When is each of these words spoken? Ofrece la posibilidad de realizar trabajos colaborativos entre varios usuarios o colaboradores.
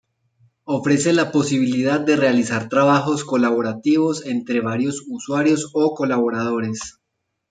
Ofrece 0.65 1.13
la 1.13 1.31
posibilidad 1.31 1.99
de 1.99 2.15
realizar 2.15 2.69
trabajos 2.69 3.23
colaborativos 3.23 4.25
entre 4.25 4.59
varios 4.59 5.03
usuarios 5.07 5.69
o 5.75 5.93
colaboradores. 5.93 6.97